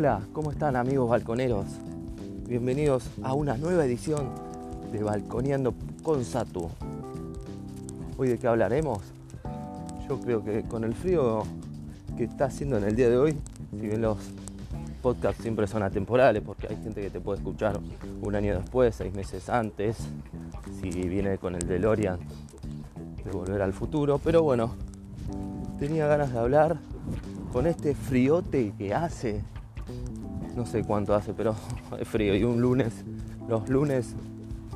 Hola, 0.00 0.20
¿cómo 0.32 0.52
están 0.52 0.76
amigos 0.76 1.10
balconeros? 1.10 1.66
Bienvenidos 2.46 3.10
a 3.20 3.34
una 3.34 3.56
nueva 3.56 3.84
edición 3.84 4.28
de 4.92 5.02
Balconeando 5.02 5.74
con 6.04 6.24
Satu. 6.24 6.70
Hoy 8.16 8.28
de 8.28 8.38
qué 8.38 8.46
hablaremos? 8.46 9.00
Yo 10.08 10.20
creo 10.20 10.44
que 10.44 10.62
con 10.62 10.84
el 10.84 10.94
frío 10.94 11.42
que 12.16 12.22
está 12.22 12.44
haciendo 12.44 12.76
en 12.76 12.84
el 12.84 12.94
día 12.94 13.10
de 13.10 13.18
hoy, 13.18 13.36
si 13.72 13.88
bien 13.88 14.00
los 14.00 14.18
podcasts 15.02 15.42
siempre 15.42 15.66
son 15.66 15.82
atemporales, 15.82 16.44
porque 16.46 16.68
hay 16.68 16.76
gente 16.76 17.00
que 17.00 17.10
te 17.10 17.18
puede 17.18 17.38
escuchar 17.38 17.80
un 18.22 18.36
año 18.36 18.54
después, 18.54 18.94
seis 18.94 19.12
meses 19.12 19.48
antes, 19.48 19.96
si 20.80 20.90
viene 20.90 21.38
con 21.38 21.56
el 21.56 21.66
DeLorean 21.66 22.20
de 23.24 23.32
volver 23.32 23.62
al 23.62 23.72
futuro, 23.72 24.20
pero 24.22 24.44
bueno, 24.44 24.76
tenía 25.80 26.06
ganas 26.06 26.32
de 26.32 26.38
hablar 26.38 26.78
con 27.52 27.66
este 27.66 27.96
friote 27.96 28.72
que 28.78 28.94
hace 28.94 29.42
no 30.58 30.66
sé 30.66 30.82
cuánto 30.82 31.14
hace, 31.14 31.32
pero 31.32 31.54
es 31.98 32.06
frío. 32.06 32.34
Y 32.34 32.44
un 32.44 32.60
lunes, 32.60 32.92
los 33.48 33.68
lunes, 33.68 34.14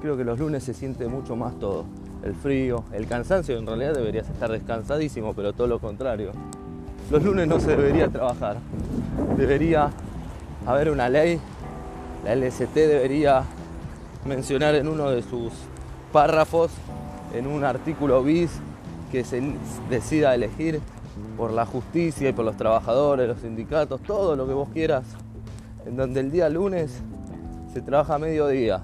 creo 0.01 0.17
que 0.17 0.25
los 0.25 0.39
lunes 0.39 0.63
se 0.63 0.73
siente 0.73 1.07
mucho 1.09 1.37
más 1.37 1.59
todo. 1.59 1.85
El 2.23 2.35
frío, 2.35 2.85
el 2.93 3.07
cansancio, 3.09 3.59
en 3.59 3.67
realidad 3.67 3.95
deberías 3.95 4.29
estar 4.31 4.51
descansadísimo, 4.51 5.35
pero 5.35 5.53
todo 5.53 5.67
lo 5.67 5.81
contrario. 5.81 6.31
Los 7.11 7.23
lunes 7.25 7.49
no 7.49 7.59
se 7.59 7.77
debería 7.77 8.09
trabajar. 8.09 8.59
Debería 9.37 9.91
haber 10.67 10.91
una 10.91 11.09
ley. 11.09 11.41
La 12.25 12.37
LST 12.37 12.75
debería 12.75 13.43
mencionar 14.25 14.77
en 14.77 14.87
uno 14.87 15.11
de 15.11 15.23
sus 15.23 15.53
párrafos, 16.13 16.71
en 17.35 17.49
un 17.49 17.65
artículo 17.65 18.23
bis, 18.23 18.53
que 19.11 19.25
se 19.25 19.43
decida 19.91 20.33
elegir 20.33 20.81
por 21.37 21.53
la 21.53 21.67
justicia 21.67 22.29
y 22.29 22.33
por 22.33 22.45
los 22.45 22.57
trabajadores, 22.57 23.27
los 23.27 23.41
sindicatos, 23.41 24.01
todo 24.03 24.37
lo 24.37 24.47
que 24.47 24.53
vos 24.53 24.69
quieras, 24.73 25.05
en 25.87 25.97
donde 25.97 26.21
el 26.21 26.31
día 26.31 26.49
lunes 26.49 27.03
se 27.73 27.81
trabaja 27.81 28.15
a 28.15 28.19
mediodía 28.19 28.83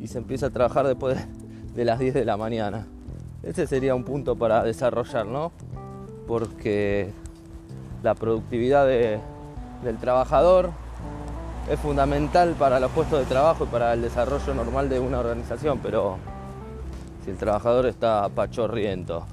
y 0.00 0.08
se 0.08 0.18
empieza 0.18 0.46
a 0.46 0.50
trabajar 0.50 0.86
después 0.86 1.18
de 1.74 1.84
las 1.84 1.98
10 1.98 2.14
de 2.14 2.24
la 2.24 2.36
mañana. 2.36 2.86
Ese 3.42 3.66
sería 3.66 3.94
un 3.94 4.04
punto 4.04 4.36
para 4.36 4.62
desarrollar, 4.62 5.26
¿no? 5.26 5.52
Porque 6.26 7.12
la 8.02 8.14
productividad 8.14 8.86
del 8.86 9.98
trabajador 10.00 10.70
es 11.70 11.78
fundamental 11.78 12.54
para 12.58 12.80
los 12.80 12.90
puestos 12.90 13.18
de 13.20 13.26
trabajo 13.26 13.64
y 13.64 13.66
para 13.66 13.92
el 13.92 14.02
desarrollo 14.02 14.54
normal 14.54 14.88
de 14.88 14.98
una 14.98 15.18
organización, 15.18 15.78
pero 15.82 16.16
si 17.24 17.30
el 17.30 17.36
trabajador 17.36 17.86
está 17.86 18.28
pachorriento, 18.30 19.24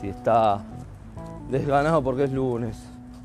si 0.00 0.08
está 0.08 0.60
desganado 1.50 2.02
porque 2.02 2.24
es 2.24 2.32
lunes, 2.32 2.82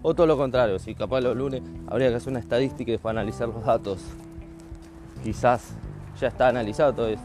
o 0.08 0.14
todo 0.14 0.28
lo 0.28 0.38
contrario, 0.38 0.78
si 0.78 0.94
capaz 0.94 1.20
los 1.22 1.36
lunes 1.36 1.64
habría 1.88 2.10
que 2.10 2.18
hacer 2.18 2.30
una 2.30 2.40
estadística 2.40 2.92
y 2.92 2.98
para 3.00 3.22
analizar 3.22 3.48
los 3.50 3.66
datos. 3.66 3.98
Quizás 5.24 5.72
ya 6.22 6.28
está 6.28 6.48
analizado 6.48 6.94
todo 6.94 7.08
eso. 7.08 7.24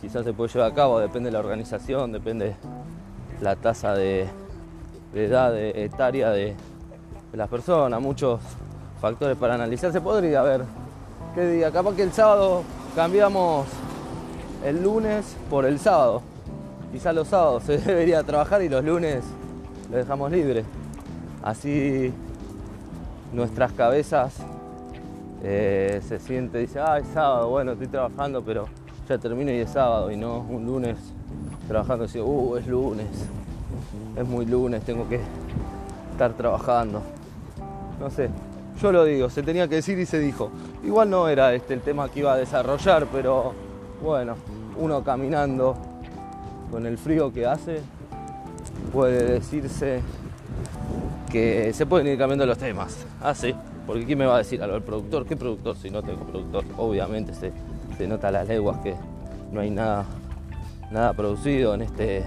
Quizás 0.00 0.24
se 0.24 0.32
puede 0.32 0.50
llevar 0.50 0.72
a 0.72 0.74
cabo, 0.74 1.00
depende 1.00 1.26
de 1.26 1.32
la 1.32 1.40
organización, 1.40 2.12
depende 2.12 2.56
la 3.42 3.56
tasa 3.56 3.92
de, 3.92 4.26
edad 5.12 5.54
etaria 5.58 6.30
de, 6.30 6.56
las 7.34 7.46
personas, 7.50 8.00
muchos 8.00 8.40
factores 9.02 9.36
para 9.36 9.56
analizar. 9.56 9.92
Se 9.92 10.00
podría 10.00 10.40
ver 10.40 10.62
qué 11.34 11.46
día, 11.46 11.70
capaz 11.70 11.94
que 11.94 12.04
el 12.04 12.12
sábado 12.12 12.62
cambiamos 12.96 13.66
el 14.64 14.82
lunes 14.82 15.36
por 15.50 15.66
el 15.66 15.78
sábado. 15.78 16.22
Quizás 16.90 17.14
los 17.14 17.28
sábados 17.28 17.64
se 17.64 17.76
debería 17.84 18.22
trabajar 18.22 18.62
y 18.62 18.70
los 18.70 18.82
lunes 18.82 19.22
lo 19.90 19.98
dejamos 19.98 20.32
libre. 20.32 20.64
Así 21.44 22.10
nuestras 23.34 23.70
cabezas 23.72 24.34
eh, 25.42 26.00
se 26.08 26.18
siente, 26.18 26.56
dice, 26.56 26.80
ah, 26.80 26.98
es 26.98 27.06
sábado, 27.08 27.50
bueno, 27.50 27.72
estoy 27.72 27.88
trabajando, 27.88 28.42
pero 28.42 28.64
ya 29.06 29.18
termino 29.18 29.52
y 29.52 29.56
es 29.56 29.68
sábado, 29.68 30.10
y 30.10 30.16
no 30.16 30.38
un 30.38 30.64
lunes 30.64 30.96
trabajando 31.68 32.04
dice, 32.06 32.22
uh, 32.22 32.56
es 32.56 32.66
lunes, 32.66 33.08
es 34.16 34.26
muy 34.26 34.46
lunes, 34.46 34.84
tengo 34.84 35.06
que 35.06 35.20
estar 36.12 36.32
trabajando. 36.32 37.02
No 38.00 38.08
sé, 38.08 38.30
yo 38.80 38.90
lo 38.90 39.04
digo, 39.04 39.28
se 39.28 39.42
tenía 39.42 39.68
que 39.68 39.74
decir 39.74 39.98
y 39.98 40.06
se 40.06 40.20
dijo. 40.20 40.50
Igual 40.82 41.10
no 41.10 41.28
era 41.28 41.52
este 41.52 41.74
el 41.74 41.82
tema 41.82 42.08
que 42.08 42.20
iba 42.20 42.32
a 42.32 42.36
desarrollar, 42.38 43.06
pero 43.12 43.52
bueno, 44.02 44.36
uno 44.78 45.04
caminando 45.04 45.76
con 46.70 46.86
el 46.86 46.96
frío 46.96 47.30
que 47.34 47.44
hace, 47.44 47.82
puede 48.94 49.24
decirse 49.24 50.00
que 51.34 51.72
se 51.72 51.84
pueden 51.84 52.06
ir 52.06 52.16
cambiando 52.16 52.46
los 52.46 52.56
temas. 52.56 53.04
Ah, 53.20 53.34
sí, 53.34 53.52
porque 53.88 54.04
¿quién 54.04 54.20
me 54.20 54.24
va 54.24 54.36
a 54.36 54.38
decir 54.38 54.62
algo? 54.62 54.76
¿El 54.76 54.84
productor? 54.84 55.26
¿Qué 55.26 55.36
productor? 55.36 55.76
Si 55.76 55.90
no 55.90 56.00
tengo 56.00 56.20
productor, 56.20 56.64
obviamente 56.76 57.32
se, 57.34 58.06
nota 58.06 58.28
a 58.28 58.30
las 58.30 58.46
leguas 58.46 58.78
que 58.84 58.94
no 59.50 59.60
hay 59.60 59.70
nada, 59.70 60.04
nada 60.92 61.12
producido 61.12 61.74
en 61.74 61.82
este, 61.82 62.22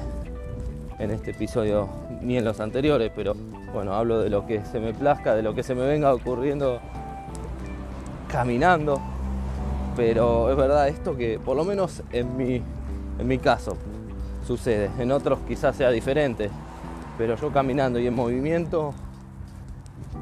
en 1.00 1.12
este 1.12 1.32
episodio 1.32 1.88
ni 2.22 2.36
en 2.36 2.44
los 2.44 2.60
anteriores, 2.60 3.10
pero 3.16 3.34
bueno, 3.74 3.94
hablo 3.94 4.20
de 4.20 4.30
lo 4.30 4.46
que 4.46 4.66
se 4.66 4.82
me 4.82 4.94
plazca, 4.94 5.36
de 5.36 5.42
lo 5.42 5.56
que 5.56 5.64
se 5.64 5.74
me 5.74 5.88
venga 5.88 6.14
ocurriendo 6.14 6.82
caminando. 8.30 9.00
Pero 9.96 10.52
es 10.52 10.58
verdad 10.58 10.90
esto 10.90 11.16
que 11.16 11.40
por 11.40 11.56
lo 11.56 11.64
menos 11.64 12.04
en 12.12 12.36
mi, 12.36 12.62
en 13.20 13.26
mi 13.26 13.38
caso 13.38 13.78
sucede, 14.46 14.90
en 15.00 15.14
otros 15.14 15.40
quizás 15.48 15.78
sea 15.78 15.92
diferente 15.92 16.50
pero 17.18 17.36
yo 17.36 17.52
caminando 17.52 18.00
y 18.00 18.08
en 18.08 18.16
movimiento 18.16 18.94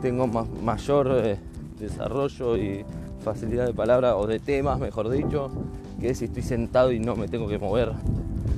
tengo 0.02 0.28
mayor 0.28 1.22
eh, 1.24 1.38
desarrollo 1.78 2.58
y 2.58 2.86
facilidad 3.24 3.66
de 3.66 3.74
palabra 3.74 4.16
o 4.16 4.28
de 4.28 4.40
temas, 4.40 4.80
mejor 4.80 5.10
dicho, 5.10 5.52
que 6.00 6.14
si 6.14 6.26
estoy 6.26 6.44
sentado 6.44 6.92
y 6.92 7.00
no 7.00 7.16
me 7.16 7.28
tengo 7.28 7.48
que 7.48 7.58
mover, 7.58 7.92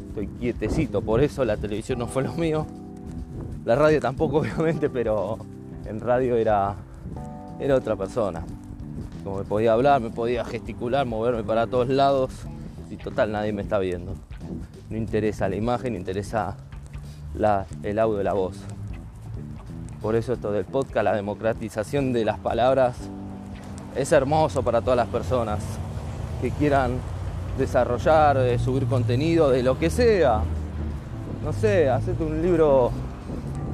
estoy 0.09 0.27
quietecito, 0.27 1.01
por 1.01 1.21
eso 1.21 1.45
la 1.45 1.57
televisión 1.57 1.99
no 1.99 2.07
fue 2.07 2.23
lo 2.23 2.33
mío, 2.33 2.67
la 3.65 3.75
radio 3.75 3.99
tampoco 3.99 4.37
obviamente, 4.39 4.89
pero 4.89 5.37
en 5.85 5.99
radio 5.99 6.35
era, 6.35 6.75
era 7.59 7.75
otra 7.75 7.95
persona, 7.95 8.43
como 9.23 9.37
me 9.39 9.45
podía 9.45 9.73
hablar, 9.73 10.01
me 10.01 10.09
podía 10.09 10.43
gesticular, 10.45 11.05
moverme 11.05 11.43
para 11.43 11.65
todos 11.65 11.89
lados 11.89 12.31
y 12.89 12.97
total 12.97 13.31
nadie 13.31 13.53
me 13.53 13.61
está 13.61 13.79
viendo, 13.79 14.13
no 14.89 14.97
interesa 14.97 15.49
la 15.49 15.55
imagen, 15.55 15.95
interesa 15.95 16.57
el 17.83 17.99
audio 17.99 18.17
de 18.17 18.23
la 18.23 18.33
voz. 18.33 18.57
Por 20.01 20.15
eso 20.15 20.33
esto 20.33 20.51
del 20.51 20.65
podcast, 20.65 21.03
la 21.03 21.15
democratización 21.15 22.13
de 22.13 22.25
las 22.25 22.39
palabras, 22.39 22.97
es 23.95 24.11
hermoso 24.11 24.63
para 24.63 24.81
todas 24.81 24.97
las 24.97 25.07
personas 25.07 25.59
que 26.41 26.51
quieran 26.51 26.93
desarrollar, 27.57 28.37
eh, 28.37 28.59
subir 28.59 28.85
contenido 28.85 29.49
de 29.49 29.63
lo 29.63 29.77
que 29.77 29.89
sea. 29.89 30.41
No 31.43 31.53
sé, 31.53 31.89
hacete 31.89 32.23
un 32.23 32.41
libro 32.41 32.91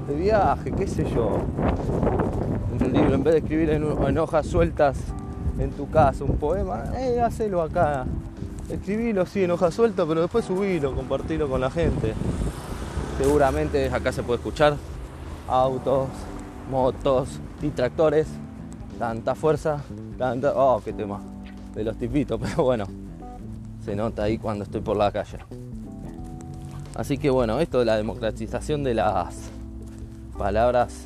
de 0.08 0.16
viaje, 0.16 0.72
qué 0.72 0.88
sé 0.88 1.06
yo. 1.14 1.40
Un 2.80 2.94
libro, 2.94 3.16
en 3.16 3.24
vez 3.24 3.34
de 3.34 3.40
escribir 3.40 3.70
en, 3.70 4.18
hojas 4.18 4.46
sueltas 4.46 4.98
en 5.60 5.72
tu 5.72 5.90
casa 5.90 6.24
un 6.24 6.38
poema, 6.38 6.84
eh, 6.98 7.22
hacelo 7.22 7.62
acá. 7.62 8.06
Escribilo 8.70 9.26
sí 9.26 9.44
en 9.44 9.52
hojas 9.52 9.74
sueltas, 9.74 10.06
pero 10.08 10.22
después 10.22 10.46
subilo, 10.46 10.96
compartilo 10.96 11.50
con 11.50 11.62
la 11.62 11.70
gente. 11.70 12.14
Seguramente 13.24 13.88
acá 13.88 14.12
se 14.12 14.22
puede 14.22 14.40
escuchar 14.40 14.76
autos, 15.48 16.10
motos 16.70 17.40
y 17.62 17.70
tractores. 17.70 18.28
Tanta 19.00 19.34
fuerza, 19.34 19.82
tanta... 20.18 20.52
Oh, 20.54 20.82
qué 20.84 20.92
tema. 20.92 21.22
De 21.74 21.86
los 21.86 21.96
tipitos, 21.96 22.38
pero 22.44 22.64
bueno. 22.64 22.86
Se 23.86 23.96
nota 23.96 24.24
ahí 24.24 24.38
cuando 24.38 24.66
estoy 24.66 24.82
por 24.82 24.98
la 24.98 25.10
calle. 25.10 25.38
Así 26.96 27.18
que 27.18 27.30
bueno, 27.30 27.62
esto 27.62 27.80
de 27.80 27.86
la 27.86 27.96
democratización 27.96 28.84
de 28.84 28.96
las 28.96 29.36
palabras 30.38 31.06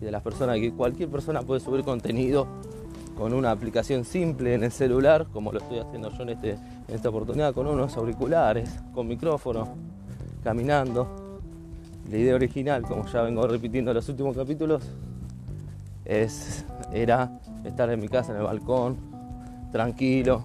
y 0.00 0.04
de 0.04 0.12
las 0.12 0.22
personas, 0.22 0.60
que 0.60 0.72
cualquier 0.72 1.08
persona 1.08 1.42
puede 1.42 1.58
subir 1.58 1.82
contenido 1.82 2.46
con 3.18 3.32
una 3.32 3.50
aplicación 3.50 4.04
simple 4.04 4.54
en 4.54 4.62
el 4.62 4.70
celular, 4.70 5.26
como 5.32 5.50
lo 5.50 5.58
estoy 5.58 5.80
haciendo 5.80 6.08
yo 6.16 6.22
en, 6.22 6.28
este, 6.28 6.50
en 6.52 6.94
esta 6.94 7.08
oportunidad, 7.08 7.52
con 7.52 7.66
unos 7.66 7.96
auriculares, 7.96 8.70
con 8.94 9.08
micrófono, 9.08 9.74
caminando, 10.44 11.21
la 12.10 12.16
idea 12.16 12.34
original, 12.34 12.82
como 12.82 13.06
ya 13.06 13.22
vengo 13.22 13.46
repitiendo 13.46 13.90
en 13.90 13.96
los 13.96 14.08
últimos 14.08 14.36
capítulos, 14.36 14.82
es, 16.04 16.64
era 16.92 17.38
estar 17.64 17.90
en 17.90 18.00
mi 18.00 18.08
casa 18.08 18.32
en 18.32 18.38
el 18.38 18.44
balcón, 18.44 18.96
tranquilo, 19.70 20.44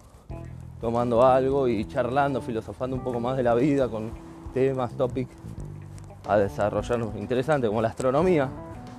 tomando 0.79 1.25
algo 1.25 1.67
y 1.67 1.85
charlando, 1.85 2.41
filosofando 2.41 2.95
un 2.95 3.03
poco 3.03 3.19
más 3.19 3.37
de 3.37 3.43
la 3.43 3.55
vida 3.55 3.87
con 3.87 4.11
temas, 4.53 4.93
topics 4.93 5.31
a 6.27 6.37
desarrollarnos 6.37 7.15
interesantes, 7.15 7.69
como 7.69 7.81
la 7.81 7.89
astronomía, 7.89 8.49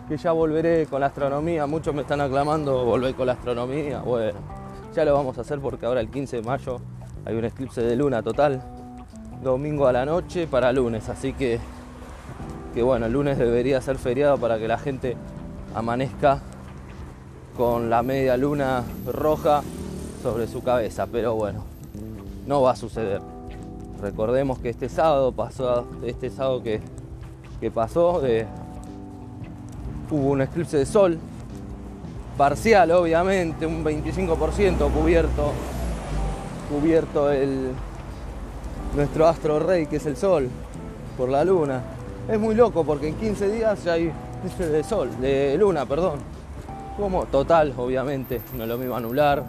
que 0.08 0.16
ya 0.16 0.32
volveré 0.32 0.86
con 0.86 1.00
la 1.00 1.06
astronomía, 1.06 1.66
muchos 1.66 1.94
me 1.94 2.02
están 2.02 2.20
aclamando, 2.20 2.84
volver 2.84 3.14
con 3.14 3.26
la 3.26 3.34
astronomía, 3.34 4.00
bueno, 4.00 4.38
ya 4.94 5.04
lo 5.04 5.14
vamos 5.14 5.36
a 5.38 5.42
hacer 5.42 5.60
porque 5.60 5.86
ahora 5.86 6.00
el 6.00 6.08
15 6.08 6.36
de 6.36 6.42
mayo 6.42 6.80
hay 7.24 7.36
un 7.36 7.44
eclipse 7.44 7.82
de 7.82 7.94
luna 7.94 8.22
total, 8.22 8.62
domingo 9.42 9.86
a 9.86 9.92
la 9.92 10.06
noche 10.06 10.46
para 10.46 10.72
lunes, 10.72 11.08
así 11.08 11.34
que 11.34 11.60
que 12.78 12.84
bueno, 12.84 13.06
el 13.06 13.12
lunes 13.12 13.36
debería 13.36 13.80
ser 13.80 13.98
feriado 13.98 14.38
para 14.38 14.56
que 14.56 14.68
la 14.68 14.78
gente 14.78 15.16
amanezca 15.74 16.40
con 17.56 17.90
la 17.90 18.04
media 18.04 18.36
luna 18.36 18.84
roja 19.04 19.64
sobre 20.22 20.46
su 20.46 20.62
cabeza, 20.62 21.08
pero 21.10 21.34
bueno, 21.34 21.64
no 22.46 22.62
va 22.62 22.70
a 22.70 22.76
suceder. 22.76 23.20
Recordemos 24.00 24.60
que 24.60 24.68
este 24.68 24.88
sábado 24.88 25.32
pasó, 25.32 25.88
este 26.04 26.30
sábado 26.30 26.62
que, 26.62 26.80
pasó, 27.74 28.24
eh, 28.24 28.46
hubo 30.12 30.28
un 30.28 30.42
eclipse 30.42 30.76
de 30.76 30.86
sol, 30.86 31.18
parcial 32.36 32.92
obviamente, 32.92 33.66
un 33.66 33.84
25% 33.84 34.88
cubierto, 34.92 35.50
cubierto 36.70 37.32
el, 37.32 37.72
nuestro 38.94 39.26
astro 39.26 39.58
rey 39.58 39.86
que 39.86 39.96
es 39.96 40.06
el 40.06 40.16
sol 40.16 40.48
por 41.16 41.28
la 41.28 41.44
luna. 41.44 41.97
Es 42.28 42.38
muy 42.38 42.54
loco 42.54 42.84
porque 42.84 43.08
en 43.08 43.14
15 43.14 43.48
días 43.48 43.84
ya 43.84 43.94
hay 43.94 44.12
de 44.58 44.84
sol, 44.84 45.08
de 45.18 45.56
luna, 45.58 45.86
perdón. 45.86 46.18
Como 46.98 47.24
total, 47.24 47.72
obviamente, 47.76 48.42
no 48.54 48.64
es 48.64 48.68
lo 48.68 48.76
mismo 48.76 48.96
anular, 48.96 49.44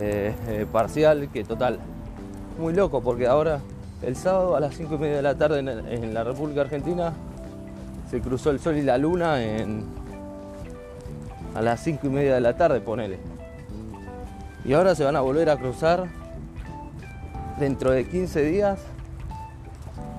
eh, 0.00 0.34
eh, 0.48 0.66
parcial 0.70 1.28
que 1.30 1.44
total. 1.44 1.78
Muy 2.58 2.72
loco 2.72 3.02
porque 3.02 3.26
ahora 3.26 3.60
el 4.00 4.16
sábado 4.16 4.56
a 4.56 4.60
las 4.60 4.74
5 4.74 4.94
y 4.94 4.98
media 4.98 5.16
de 5.16 5.22
la 5.22 5.34
tarde 5.34 5.58
en, 5.58 6.14
la 6.14 6.24
República 6.24 6.62
Argentina 6.62 7.12
se 8.10 8.20
cruzó 8.20 8.50
el 8.50 8.60
sol 8.60 8.76
y 8.76 8.82
la 8.82 8.96
luna 8.96 9.42
en, 9.42 9.84
a 11.54 11.60
las 11.60 11.80
5 11.80 12.06
y 12.06 12.10
media 12.10 12.34
de 12.34 12.40
la 12.40 12.56
tarde, 12.56 12.80
ponele. 12.80 13.18
Y 14.64 14.72
ahora 14.72 14.94
se 14.94 15.04
van 15.04 15.16
a 15.16 15.20
volver 15.20 15.50
a 15.50 15.58
cruzar 15.58 16.06
dentro 17.58 17.90
de 17.90 18.06
15 18.06 18.42
días 18.42 18.78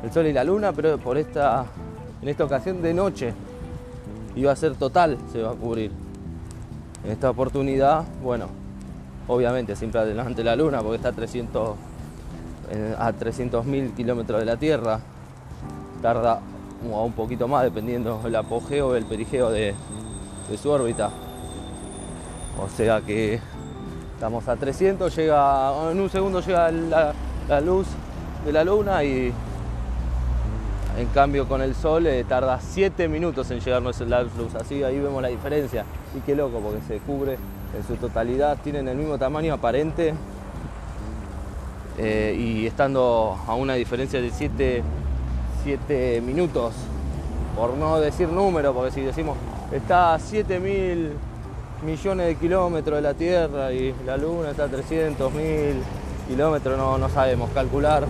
el 0.03 0.12
sol 0.12 0.27
y 0.27 0.33
la 0.33 0.44
luna, 0.44 0.71
pero 0.71 0.97
por 0.97 1.18
esta, 1.18 1.65
en 2.21 2.30
esta 2.30 2.44
ocasión 2.45 2.81
de 2.81 2.94
noche. 2.94 3.33
Iba 4.36 4.51
a 4.51 4.56
ser 4.56 4.75
total, 4.75 5.18
se 5.31 5.42
va 5.42 5.51
a 5.51 5.56
cubrir. 5.56 5.92
En 7.03 7.12
esta 7.12 7.30
oportunidad, 7.30 8.03
bueno, 8.21 8.47
obviamente 9.27 9.75
siempre 9.75 10.01
adelante 10.01 10.44
la 10.44 10.56
luna 10.56 10.81
porque 10.81 10.97
está 10.97 11.09
a 11.09 11.13
300 11.13 11.75
a 12.97 13.13
300.000 13.13 13.94
kilómetros 13.94 14.39
de 14.39 14.45
la 14.45 14.57
Tierra. 14.57 15.00
Tarda 16.01 16.42
un 16.83 17.13
poquito 17.13 17.47
más 17.47 17.63
dependiendo 17.63 18.19
del 18.24 18.36
apogeo 18.36 18.89
o 18.89 18.95
el 18.95 19.06
perigeo 19.06 19.50
de, 19.50 19.74
su 20.62 20.69
órbita. 20.69 21.09
O 22.63 22.69
sea 22.69 23.01
que 23.01 23.39
estamos 24.13 24.47
a 24.47 24.56
300, 24.56 25.15
llega, 25.15 25.92
en 25.92 26.00
un 26.00 26.09
segundo 26.09 26.39
llega 26.42 26.71
la 26.71 27.62
luz 27.62 27.88
de 28.45 28.51
la 28.51 28.63
luna 28.63 29.03
y 29.03 29.33
en 30.97 31.07
cambio 31.07 31.47
con 31.47 31.62
el 31.62 31.75
sol 31.75 32.07
eh, 32.07 32.24
tarda 32.24 32.59
7 32.59 33.07
minutos 33.07 33.51
en 33.51 33.59
llegarnos 33.59 34.00
la 34.01 34.24
luz, 34.24 34.56
así 34.56 34.83
ahí 34.83 35.00
vemos 35.00 35.21
la 35.21 35.27
diferencia. 35.27 35.83
Y 36.15 36.19
qué 36.21 36.36
loco, 36.36 36.59
porque 36.59 36.80
se 36.88 37.00
cubre 37.00 37.38
en 37.77 37.86
su 37.86 37.95
totalidad, 37.95 38.57
tienen 38.63 38.88
el 38.88 38.95
mismo 38.95 39.18
tamaño 39.18 39.53
aparente 39.53 40.13
eh, 41.97 42.36
y 42.38 42.65
estando 42.65 43.38
a 43.45 43.56
una 43.56 43.74
diferencia 43.74 44.21
de 44.21 44.31
7, 44.31 44.83
minutos, 46.21 46.74
por 47.57 47.75
no 47.75 48.00
decir 48.00 48.30
número, 48.30 48.74
porque 48.74 48.92
si 48.92 49.01
decimos 49.01 49.36
está 49.71 50.13
a 50.13 50.19
7 50.19 50.59
mil 50.59 51.13
millones 51.83 52.27
de 52.27 52.36
kilómetros 52.36 52.97
de 52.97 53.01
la 53.01 53.15
Tierra 53.15 53.74
y 53.74 53.94
la 54.06 54.15
Luna 54.15 54.51
está 54.51 54.65
a 54.65 54.68
300 54.68 55.33
mil 55.33 55.81
kilómetros, 56.27 56.77
no, 56.77 57.00
no 57.00 57.09
sabemos 57.09 57.50
calcular, 57.50 58.06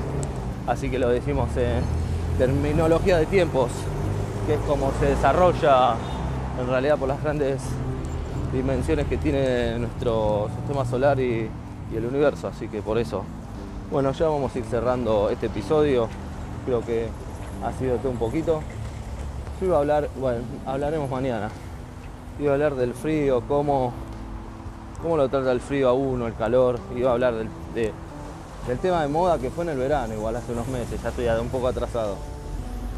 así 0.67 0.89
que 0.89 0.99
lo 0.99 1.09
decimos 1.09 1.49
en 1.55 2.04
terminología 2.37 3.17
de 3.17 3.25
tiempos, 3.25 3.71
que 4.45 4.55
es 4.55 4.59
como 4.61 4.91
se 4.99 5.07
desarrolla 5.07 5.95
en 6.59 6.67
realidad 6.67 6.97
por 6.97 7.07
las 7.07 7.21
grandes 7.21 7.61
dimensiones 8.53 9.07
que 9.07 9.17
tiene 9.17 9.79
nuestro 9.79 10.49
sistema 10.57 10.85
solar 10.85 11.19
y, 11.19 11.49
el 11.95 12.05
universo, 12.05 12.49
así 12.49 12.67
que 12.67 12.81
por 12.81 12.97
eso. 12.97 13.23
Bueno, 13.89 14.11
ya 14.11 14.27
vamos 14.27 14.53
a 14.53 14.59
ir 14.59 14.65
cerrando 14.65 15.29
este 15.29 15.45
episodio, 15.45 16.09
creo 16.65 16.81
que 16.81 17.07
ha 17.63 17.71
sido 17.73 17.95
todo 17.97 18.11
un 18.11 18.17
poquito. 18.17 18.61
Yo 19.61 19.67
iba 19.67 19.77
a 19.77 19.79
hablar, 19.79 20.09
bueno, 20.19 20.41
hablaremos 20.65 21.09
mañana. 21.09 21.49
Iba 22.37 22.51
a 22.51 22.53
hablar 22.55 22.75
del 22.75 22.93
frío, 22.93 23.43
cómo, 23.47 23.93
cómo 25.01 25.15
lo 25.15 25.29
trata 25.29 25.53
el 25.53 25.61
frío 25.61 25.87
a 25.87 25.93
uno, 25.93 26.27
el 26.27 26.35
calor. 26.35 26.79
Iba 26.97 27.11
a 27.11 27.13
hablar 27.13 27.35
de, 27.73 27.93
del 28.67 28.79
tema 28.79 29.01
de 29.01 29.07
moda 29.07 29.37
que 29.37 29.51
fue 29.51 29.63
en 29.63 29.71
el 29.71 29.77
verano, 29.77 30.13
igual 30.13 30.35
hace 30.35 30.51
unos 30.51 30.67
meses, 30.67 31.01
ya 31.01 31.09
estoy 31.09 31.27
un 31.27 31.49
poco 31.49 31.67
atrasado. 31.67 32.17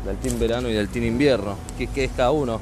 Del 0.06 0.18
team 0.18 0.40
verano 0.40 0.70
y 0.70 0.74
del 0.74 0.88
team 0.88 1.06
invierno. 1.06 1.56
¿Qué, 1.78 2.06
es 2.06 2.12
cada 2.16 2.32
uno? 2.32 2.62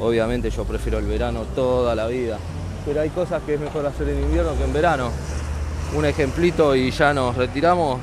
Obviamente 0.00 0.50
yo 0.50 0.64
prefiero 0.64 0.98
el 0.98 1.06
verano 1.06 1.44
toda 1.54 1.94
la 1.94 2.06
vida. 2.06 2.38
Pero 2.84 3.02
hay 3.02 3.10
cosas 3.10 3.42
que 3.44 3.54
es 3.54 3.60
mejor 3.60 3.86
hacer 3.86 4.08
en 4.08 4.22
invierno 4.22 4.56
que 4.56 4.64
en 4.64 4.72
verano. 4.72 5.10
Un 5.96 6.04
ejemplito 6.04 6.74
y 6.74 6.90
ya 6.90 7.14
nos 7.14 7.36
retiramos. 7.36 8.00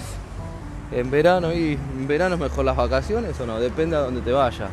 En 0.92 1.12
verano 1.12 1.52
y 1.52 1.74
en 1.74 2.08
verano 2.08 2.36
es 2.36 2.42
mejor 2.42 2.64
las 2.64 2.78
vacaciones 2.78 3.38
o 3.42 3.46
no, 3.46 3.60
depende 3.60 3.98
a 3.98 4.00
dónde 4.00 4.22
te 4.22 4.32
vayas. 4.32 4.70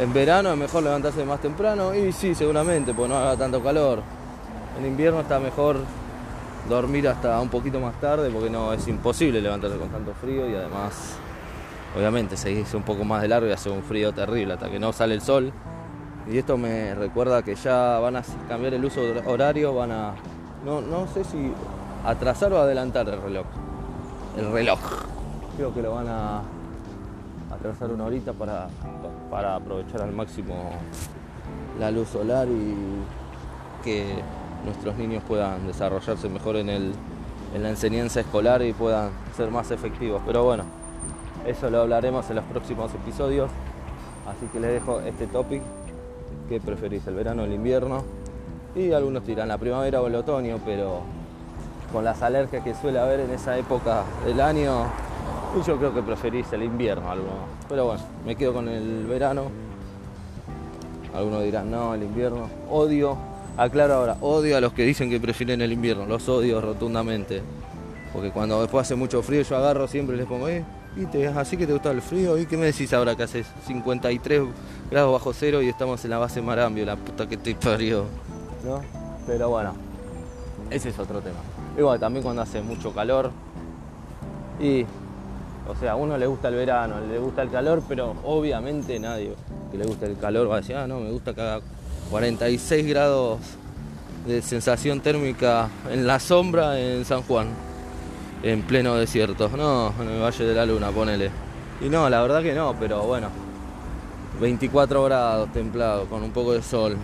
En 0.00 0.14
verano 0.14 0.50
es 0.50 0.56
mejor 0.56 0.82
levantarse 0.82 1.24
más 1.24 1.40
temprano 1.40 1.94
y 1.94 2.10
sí, 2.12 2.34
seguramente, 2.34 2.94
porque 2.94 3.10
no 3.10 3.18
haga 3.18 3.36
tanto 3.36 3.62
calor. 3.62 4.00
En 4.78 4.86
invierno 4.86 5.20
está 5.20 5.38
mejor 5.38 5.76
dormir 6.68 7.08
hasta 7.08 7.40
un 7.40 7.48
poquito 7.48 7.80
más 7.80 8.00
tarde 8.00 8.30
porque 8.30 8.50
no 8.50 8.72
es 8.72 8.86
imposible 8.88 9.40
levantarse 9.40 9.76
con 9.76 9.88
tanto 9.88 10.14
frío 10.14 10.48
y 10.48 10.54
además 10.54 11.16
obviamente 11.96 12.36
se 12.36 12.52
hizo 12.52 12.76
un 12.76 12.82
poco 12.82 13.04
más 13.04 13.22
de 13.22 13.28
largo 13.28 13.48
y 13.48 13.52
hace 13.52 13.70
un 13.70 13.82
frío 13.82 14.12
terrible 14.12 14.54
hasta 14.54 14.70
que 14.70 14.78
no 14.78 14.92
sale 14.92 15.14
el 15.14 15.20
sol 15.20 15.52
y 16.30 16.38
esto 16.38 16.56
me 16.56 16.94
recuerda 16.94 17.42
que 17.42 17.54
ya 17.54 17.98
van 17.98 18.16
a 18.16 18.22
cambiar 18.48 18.74
el 18.74 18.84
uso 18.84 19.02
horario, 19.26 19.74
van 19.74 19.92
a 19.92 20.14
no, 20.64 20.80
no 20.80 21.06
sé 21.06 21.22
si 21.24 21.52
atrasar 22.04 22.52
o 22.52 22.58
adelantar 22.58 23.08
el 23.08 23.20
reloj. 23.20 23.46
El 24.36 24.50
reloj. 24.50 24.80
Creo 25.56 25.74
que 25.74 25.82
lo 25.82 25.94
van 25.94 26.08
a 26.08 26.42
atrasar 27.54 27.90
una 27.90 28.04
horita 28.04 28.32
para, 28.32 28.68
para 29.30 29.56
aprovechar 29.56 30.00
al 30.00 30.12
máximo 30.12 30.70
la 31.78 31.90
luz 31.90 32.08
solar 32.08 32.48
y 32.48 32.74
que 33.84 34.22
nuestros 34.64 34.96
niños 34.96 35.22
puedan 35.26 35.66
desarrollarse 35.66 36.28
mejor 36.28 36.56
en, 36.56 36.68
el, 36.68 36.92
en 37.54 37.62
la 37.62 37.70
enseñanza 37.70 38.20
escolar 38.20 38.62
y 38.62 38.72
puedan 38.72 39.10
ser 39.36 39.50
más 39.50 39.70
efectivos. 39.70 40.22
Pero 40.26 40.44
bueno, 40.44 40.64
eso 41.46 41.70
lo 41.70 41.82
hablaremos 41.82 42.28
en 42.30 42.36
los 42.36 42.44
próximos 42.46 42.92
episodios. 42.94 43.50
Así 44.26 44.46
que 44.52 44.60
les 44.60 44.72
dejo 44.72 45.00
este 45.00 45.26
topic. 45.26 45.62
¿Qué 46.48 46.60
preferís, 46.60 47.06
el 47.06 47.14
verano 47.14 47.42
o 47.42 47.44
el 47.44 47.52
invierno? 47.52 48.04
Y 48.74 48.92
algunos 48.92 49.26
dirán 49.26 49.48
la 49.48 49.58
primavera 49.58 50.00
o 50.00 50.06
el 50.06 50.14
otoño, 50.14 50.58
pero 50.64 51.00
con 51.92 52.04
las 52.04 52.22
alergias 52.22 52.64
que 52.64 52.74
suele 52.74 52.98
haber 52.98 53.20
en 53.20 53.30
esa 53.30 53.56
época 53.56 54.02
del 54.26 54.40
año, 54.40 54.86
yo 55.66 55.76
creo 55.76 55.94
que 55.94 56.02
preferís 56.02 56.52
el 56.52 56.64
invierno. 56.64 57.04
Pero 57.68 57.86
bueno, 57.86 58.02
me 58.26 58.34
quedo 58.34 58.52
con 58.52 58.68
el 58.68 59.06
verano. 59.06 59.44
Algunos 61.14 61.44
dirán, 61.44 61.70
no, 61.70 61.94
el 61.94 62.02
invierno. 62.02 62.48
Odio 62.68 63.16
Aclaro 63.56 63.94
ahora, 63.94 64.16
odio 64.20 64.56
a 64.56 64.60
los 64.60 64.72
que 64.72 64.84
dicen 64.84 65.08
que 65.08 65.20
prefieren 65.20 65.62
el 65.62 65.72
invierno, 65.72 66.06
los 66.06 66.28
odio 66.28 66.60
rotundamente. 66.60 67.42
Porque 68.12 68.30
cuando 68.30 68.60
después 68.60 68.82
hace 68.82 68.94
mucho 68.94 69.22
frío 69.22 69.42
yo 69.42 69.56
agarro 69.56 69.86
siempre 69.86 70.16
y 70.16 70.18
les 70.18 70.26
pongo, 70.26 70.48
eh, 70.48 70.64
¿viste? 70.96 71.28
Así 71.28 71.56
que 71.56 71.66
te 71.66 71.72
gusta 71.72 71.90
el 71.90 72.02
frío, 72.02 72.38
¿y 72.38 72.46
qué 72.46 72.56
me 72.56 72.66
decís 72.66 72.92
ahora 72.92 73.14
que 73.16 73.24
hace 73.24 73.44
53 73.66 74.42
grados 74.90 75.12
bajo 75.12 75.32
cero 75.32 75.62
y 75.62 75.68
estamos 75.68 76.04
en 76.04 76.10
la 76.10 76.18
base 76.18 76.42
Marambio, 76.42 76.84
la 76.84 76.96
puta 76.96 77.28
que 77.28 77.36
te 77.36 77.54
parió? 77.54 78.04
¿No? 78.64 78.80
Pero 79.26 79.50
bueno, 79.50 79.74
ese 80.70 80.88
es 80.88 80.98
otro 80.98 81.20
tema. 81.20 81.38
Igual 81.78 81.98
también 81.98 82.22
cuando 82.22 82.42
hace 82.42 82.60
mucho 82.60 82.92
calor 82.92 83.30
y 84.60 84.84
o 85.66 85.74
sea, 85.76 85.92
a 85.92 85.96
uno 85.96 86.18
le 86.18 86.26
gusta 86.26 86.48
el 86.48 86.56
verano, 86.56 86.96
le 87.00 87.18
gusta 87.18 87.42
el 87.42 87.50
calor, 87.50 87.82
pero 87.88 88.14
obviamente 88.24 88.98
nadie 88.98 89.34
que 89.70 89.78
le 89.78 89.86
guste 89.86 90.06
el 90.06 90.18
calor 90.18 90.50
va 90.50 90.56
a 90.56 90.60
decir, 90.60 90.76
ah, 90.76 90.86
no, 90.86 91.00
me 91.00 91.10
gusta 91.10 91.34
que 91.34 91.40
haga 91.40 91.60
46 92.10 92.86
grados 92.86 93.40
de 94.26 94.42
sensación 94.42 95.00
térmica 95.00 95.68
en 95.90 96.06
la 96.06 96.18
sombra 96.18 96.78
en 96.78 97.04
San 97.04 97.22
Juan, 97.22 97.48
en 98.42 98.62
pleno 98.62 98.94
desierto. 98.94 99.48
No, 99.56 99.92
en 100.00 100.08
el 100.08 100.22
Valle 100.22 100.44
de 100.44 100.54
la 100.54 100.66
Luna, 100.66 100.90
ponele. 100.90 101.30
Y 101.80 101.88
no, 101.88 102.08
la 102.08 102.22
verdad 102.22 102.42
que 102.42 102.54
no, 102.54 102.74
pero 102.78 103.02
bueno. 103.02 103.28
24 104.40 105.04
grados 105.04 105.52
templado, 105.52 106.06
con 106.06 106.22
un 106.22 106.30
poco 106.30 106.52
de 106.52 106.62
sol. 106.62 106.96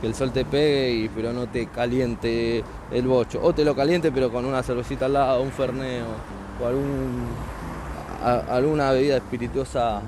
Que 0.00 0.08
el 0.08 0.14
sol 0.14 0.32
te 0.32 0.44
pegue 0.44 1.10
pero 1.14 1.32
no 1.32 1.46
te 1.46 1.66
caliente 1.66 2.64
el 2.90 3.06
bocho. 3.06 3.40
O 3.42 3.54
te 3.54 3.64
lo 3.64 3.74
caliente 3.74 4.12
pero 4.12 4.30
con 4.30 4.44
una 4.44 4.62
cervecita 4.62 5.06
al 5.06 5.14
lado, 5.14 5.42
un 5.42 5.52
ferneo 5.52 6.06
o 6.62 6.66
alguna 8.50 8.92
bebida 8.92 9.16
espirituosa 9.16 10.00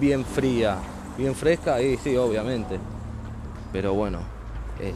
bien 0.00 0.24
fría, 0.24 0.76
bien 1.18 1.34
fresca, 1.34 1.82
y 1.82 1.96
sí, 1.98 2.16
obviamente 2.16 2.78
pero 3.72 3.94
bueno, 3.94 4.18
es, 4.80 4.94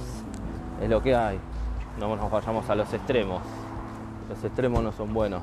es 0.83 0.88
lo 0.88 1.02
que 1.02 1.14
hay. 1.14 1.38
No 1.99 2.14
nos 2.16 2.31
vayamos 2.31 2.69
a 2.69 2.75
los 2.75 2.93
extremos. 2.93 3.43
Los 4.28 4.43
extremos 4.43 4.83
no 4.83 4.93
son 4.93 5.12
buenos, 5.12 5.43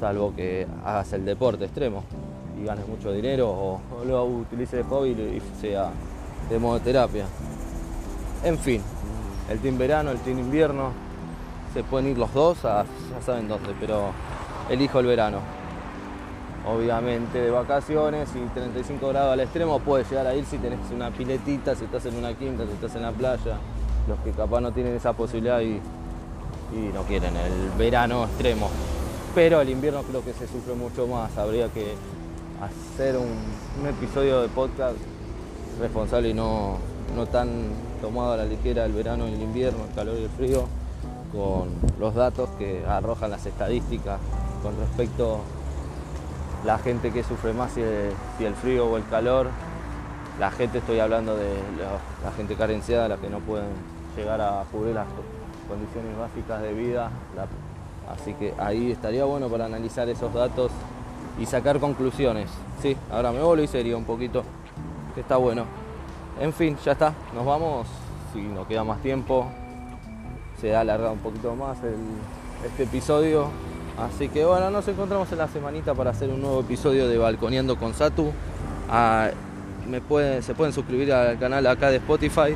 salvo 0.00 0.34
que 0.34 0.66
hagas 0.84 1.12
el 1.12 1.24
deporte 1.24 1.64
extremo 1.66 2.02
y 2.60 2.64
ganes 2.64 2.86
mucho 2.88 3.12
dinero 3.12 3.48
o, 3.48 3.80
lo 4.04 4.24
utilices 4.24 4.84
de 4.84 4.84
hobby 4.84 5.10
y 5.10 5.42
sea 5.60 5.90
de 6.50 6.58
modo 6.58 6.80
terapia. 6.80 7.26
En 8.44 8.58
fin, 8.58 8.82
el 9.50 9.58
team 9.60 9.78
verano, 9.78 10.10
el 10.10 10.18
team 10.18 10.38
invierno. 10.38 10.90
Se 11.74 11.84
pueden 11.84 12.08
ir 12.10 12.18
los 12.18 12.32
dos, 12.32 12.64
a, 12.64 12.84
ya 12.84 13.22
saben 13.24 13.48
dónde, 13.48 13.74
pero 13.78 14.10
elijo 14.70 14.98
el 14.98 15.06
verano. 15.06 15.38
Obviamente 16.66 17.40
de 17.40 17.50
vacaciones 17.50 18.28
y 18.34 18.40
35 18.48 19.08
grados 19.08 19.34
al 19.34 19.40
extremo 19.40 19.78
puedes 19.78 20.10
llegar 20.10 20.26
a 20.26 20.34
ir 20.34 20.44
si 20.44 20.58
tenés 20.58 20.80
una 20.92 21.12
piletita, 21.12 21.76
si 21.76 21.84
estás 21.84 22.06
en 22.06 22.16
una 22.16 22.34
quinta, 22.34 22.64
si 22.66 22.72
estás 22.72 22.96
en 22.96 23.02
la 23.02 23.12
playa. 23.12 23.56
Los 24.08 24.18
que 24.20 24.32
capaz 24.32 24.60
no 24.60 24.72
tienen 24.72 24.96
esa 24.96 25.12
posibilidad 25.12 25.60
y, 25.60 25.80
no 26.92 27.02
quieren 27.04 27.36
el 27.36 27.70
verano 27.78 28.24
extremo. 28.24 28.68
Pero 29.34 29.60
el 29.60 29.70
invierno 29.70 30.02
creo 30.02 30.24
que 30.24 30.32
se 30.32 30.48
sufre 30.48 30.74
mucho 30.74 31.06
más. 31.06 31.38
Habría 31.38 31.68
que 31.68 31.94
hacer 32.60 33.16
un, 33.16 33.86
episodio 33.86 34.42
de 34.42 34.48
podcast 34.48 34.96
responsable 35.80 36.30
y 36.30 36.34
no, 36.34 36.78
no 37.14 37.26
tan 37.26 37.48
tomado 38.00 38.32
a 38.32 38.38
la 38.38 38.44
ligera 38.44 38.84
el 38.86 38.92
verano 38.92 39.28
y 39.28 39.34
el 39.34 39.42
invierno, 39.42 39.84
el 39.88 39.94
calor 39.94 40.16
y 40.18 40.24
el 40.24 40.30
frío, 40.30 40.64
con 41.32 41.68
los 42.00 42.14
datos 42.16 42.50
que 42.58 42.84
arrojan 42.84 43.30
las 43.30 43.46
estadísticas 43.46 44.18
con 44.62 44.76
respecto 44.80 45.42
la 46.66 46.78
gente 46.78 47.12
que 47.12 47.22
sufre 47.22 47.52
más 47.52 47.72
si 47.72 47.80
el, 47.80 48.54
frío 48.54 48.86
o 48.86 48.96
el 48.96 49.06
calor. 49.08 49.46
La 50.40 50.50
gente, 50.50 50.78
estoy 50.78 50.98
hablando 50.98 51.36
de 51.36 51.48
la, 52.22 52.32
gente 52.32 52.56
carenciada, 52.56 53.08
la 53.08 53.16
que 53.16 53.30
no 53.30 53.38
pueden 53.38 53.68
llegar 54.16 54.40
a 54.40 54.64
cubrir 54.70 54.94
las 54.94 55.06
condiciones 55.68 56.18
básicas 56.18 56.60
de 56.60 56.74
vida. 56.74 57.10
Así 58.12 58.34
que 58.34 58.52
ahí 58.58 58.90
estaría 58.90 59.24
bueno 59.24 59.48
para 59.48 59.64
analizar 59.64 60.08
esos 60.08 60.34
datos 60.34 60.72
y 61.40 61.46
sacar 61.46 61.78
conclusiones. 61.78 62.50
Sí, 62.82 62.96
ahora 63.10 63.30
me 63.30 63.40
volví 63.40 63.66
serio 63.66 63.96
un 63.96 64.04
poquito, 64.04 64.42
que 65.14 65.20
está 65.20 65.36
bueno. 65.36 65.64
En 66.40 66.52
fin, 66.52 66.76
ya 66.84 66.92
está, 66.92 67.14
nos 67.34 67.46
vamos. 67.46 67.86
Si 68.32 68.42
nos 68.42 68.66
queda 68.66 68.84
más 68.84 69.00
tiempo, 69.00 69.46
se 70.60 70.74
ha 70.74 70.80
alargado 70.80 71.12
un 71.12 71.20
poquito 71.20 71.54
más 71.54 71.78
este 72.64 72.82
episodio. 72.82 73.48
Así 73.98 74.28
que 74.28 74.44
bueno, 74.44 74.70
nos 74.70 74.86
encontramos 74.88 75.32
en 75.32 75.38
la 75.38 75.48
semanita 75.48 75.94
para 75.94 76.10
hacer 76.10 76.28
un 76.28 76.42
nuevo 76.42 76.60
episodio 76.60 77.08
de 77.08 77.16
Balconeando 77.16 77.76
con 77.76 77.94
Satu. 77.94 78.30
Ah, 78.90 79.30
me 79.88 80.02
pueden, 80.02 80.42
se 80.42 80.54
pueden 80.54 80.74
suscribir 80.74 81.12
al 81.14 81.38
canal 81.38 81.66
acá 81.66 81.88
de 81.90 81.96
Spotify, 81.96 82.54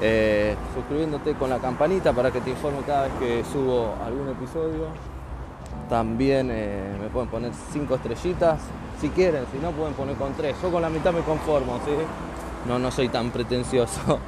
eh, 0.00 0.54
suscribiéndote 0.74 1.34
con 1.34 1.50
la 1.50 1.58
campanita 1.58 2.12
para 2.12 2.30
que 2.30 2.40
te 2.40 2.50
informe 2.50 2.78
cada 2.86 3.04
vez 3.04 3.12
que 3.18 3.44
subo 3.52 3.94
algún 4.06 4.28
episodio. 4.28 4.86
También 5.88 6.48
eh, 6.52 6.98
me 7.02 7.08
pueden 7.08 7.28
poner 7.28 7.50
cinco 7.72 7.96
estrellitas 7.96 8.60
si 9.00 9.08
quieren, 9.08 9.44
si 9.52 9.58
no 9.58 9.72
pueden 9.72 9.94
poner 9.94 10.14
con 10.14 10.34
tres. 10.34 10.54
Yo 10.62 10.70
con 10.70 10.82
la 10.82 10.88
mitad 10.88 11.12
me 11.12 11.22
conformo, 11.22 11.80
¿sí? 11.84 11.92
No, 12.68 12.78
no 12.78 12.92
soy 12.92 13.08
tan 13.08 13.30
pretencioso. 13.30 14.20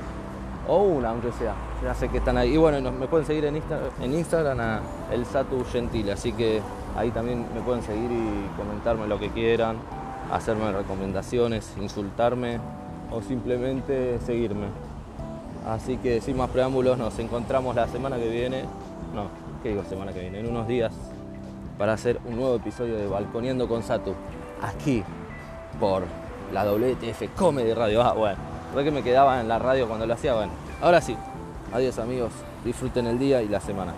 O 0.69 0.83
una, 0.83 1.11
aunque 1.11 1.31
sea. 1.33 1.55
Ya 1.83 1.95
sé 1.95 2.09
que 2.09 2.19
están 2.19 2.37
ahí. 2.39 2.55
Y 2.55 2.57
bueno, 2.57 2.91
me 2.93 3.07
pueden 3.07 3.27
seguir 3.27 3.45
en, 3.45 3.57
Insta- 3.57 3.81
en 4.03 4.13
Instagram 4.15 4.59
a 4.61 4.81
el 5.13 5.25
Satu 5.27 5.65
Gentile. 5.71 6.13
Así 6.13 6.33
que 6.33 6.61
ahí 6.97 7.11
también 7.11 7.47
me 7.55 7.61
pueden 7.61 7.83
seguir 7.83 8.11
y 8.11 8.49
comentarme 8.57 9.07
lo 9.07 9.19
que 9.19 9.31
quieran, 9.31 9.77
hacerme 10.33 10.73
recomendaciones, 10.73 11.73
insultarme 11.81 12.59
o 13.13 13.23
simplemente 13.23 14.19
seguirme. 14.27 14.67
Así 15.69 15.97
que 15.99 16.21
sin 16.21 16.37
más 16.37 16.51
preámbulos, 16.51 16.97
nos 16.99 17.19
encontramos 17.19 17.75
la 17.77 17.87
semana 17.89 18.17
que 18.17 18.29
viene. 18.29 18.63
No, 19.15 19.25
¿qué 19.63 19.71
digo 19.71 19.83
semana 19.89 20.13
que 20.13 20.21
viene? 20.21 20.41
En 20.41 20.49
unos 20.49 20.67
días 20.67 20.93
para 21.79 21.93
hacer 21.93 22.19
un 22.25 22.37
nuevo 22.37 22.57
episodio 22.57 22.97
de 22.97 23.07
Balconeando 23.07 23.69
con 23.69 23.83
Satu. 23.83 24.15
Aquí, 24.63 25.03
por 25.79 26.03
la 26.53 26.65
WTF 26.65 27.35
Comedy 27.37 27.73
Radio. 27.75 28.03
Ah, 28.03 28.13
bueno, 28.13 28.37
fue 28.73 28.85
que 28.85 28.91
me 28.91 29.03
quedaba 29.03 29.41
en 29.41 29.49
la 29.49 29.59
radio 29.59 29.89
cuando 29.89 30.07
lo 30.07 30.15
hacía. 30.15 30.35
Bueno, 30.35 30.53
ahora 30.81 31.01
sí. 31.01 31.17
Adiós 31.73 31.99
amigos, 31.99 32.33
disfruten 32.65 33.07
el 33.07 33.19
día 33.19 33.43
y 33.43 33.49
la 33.49 33.61
semana. 33.61 33.93